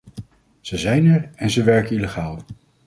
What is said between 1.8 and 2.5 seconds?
illegaal.